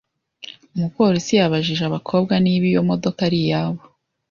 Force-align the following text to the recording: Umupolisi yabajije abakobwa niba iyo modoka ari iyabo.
Umupolisi 0.75 1.31
yabajije 1.39 1.83
abakobwa 1.85 2.33
niba 2.43 2.65
iyo 2.71 2.81
modoka 2.89 3.19
ari 3.27 3.37
iyabo. 3.43 3.81